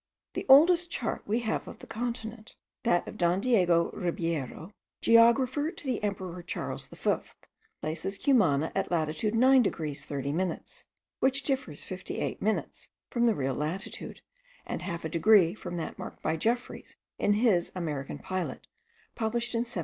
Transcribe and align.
The 0.33 0.47
oldest 0.49 0.89
chart 0.89 1.21
we 1.27 1.41
have 1.41 1.67
of 1.67 1.77
the 1.77 1.85
continent, 1.85 2.55
that 2.81 3.07
of 3.07 3.19
Don 3.19 3.39
Diego 3.39 3.91
Ribeiro, 3.91 4.71
geographer 4.99 5.69
to 5.69 5.85
the 5.85 6.01
emperor 6.03 6.41
Charles 6.41 6.87
the 6.87 6.95
Fifth, 6.95 7.35
places 7.81 8.17
Cumana 8.17 8.71
in 8.75 8.85
latitude 8.89 9.35
9 9.35 9.61
degrees 9.61 10.03
30 10.03 10.31
minutes; 10.33 10.85
which 11.19 11.43
differs 11.43 11.83
fifty 11.83 12.17
eight 12.17 12.41
minutes 12.41 12.89
from 13.11 13.27
the 13.27 13.35
real 13.35 13.53
latitude, 13.53 14.21
and 14.65 14.81
half 14.81 15.05
a 15.05 15.09
degree 15.09 15.53
from 15.53 15.77
that 15.77 15.99
marked 15.99 16.23
by 16.23 16.35
Jefferies 16.35 16.95
in 17.19 17.33
his 17.33 17.71
American 17.75 18.17
Pilot, 18.17 18.65
published 19.13 19.53
in 19.53 19.59
1794. 19.59 19.79